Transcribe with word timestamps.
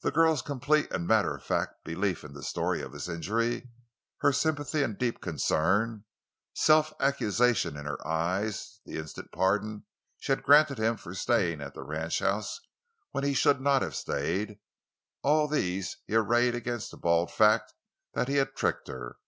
The 0.00 0.10
girl's 0.10 0.40
complete 0.40 0.90
and 0.90 1.06
matter 1.06 1.34
of 1.36 1.42
fact 1.44 1.84
belief 1.84 2.24
in 2.24 2.32
the 2.32 2.42
story 2.42 2.80
of 2.80 2.94
his 2.94 3.10
injury; 3.10 3.68
her 4.20 4.32
sympathy 4.32 4.82
and 4.82 4.96
deep 4.96 5.20
concern; 5.20 6.04
the 6.54 6.58
self 6.60 6.94
accusation 6.98 7.76
in 7.76 7.84
her 7.84 7.98
eyes; 8.08 8.80
the 8.86 8.96
instant 8.98 9.32
pardon 9.32 9.84
she 10.18 10.32
had 10.32 10.42
granted 10.44 10.78
him 10.78 10.96
for 10.96 11.12
staying 11.12 11.60
at 11.60 11.74
the 11.74 11.82
ranchhouse 11.84 12.58
when 13.10 13.22
he 13.22 13.34
should 13.34 13.60
not 13.60 13.82
have 13.82 13.94
stayed—all 13.94 15.46
these 15.46 15.98
he 16.06 16.14
arrayed 16.14 16.54
against 16.54 16.90
the 16.90 16.96
bald 16.96 17.30
fact 17.30 17.74
that 18.14 18.28
he 18.28 18.36
had 18.36 18.54
tricked 18.56 18.88
her. 18.88 19.18